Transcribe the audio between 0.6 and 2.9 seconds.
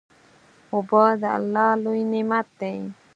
اوبه د الله لوی نعمت دی.